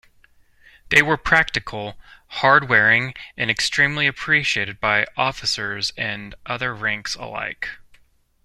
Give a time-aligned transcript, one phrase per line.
[0.89, 1.99] They were practical,
[2.37, 7.69] hardwearing and extremely appreciated by officers and other ranks alike.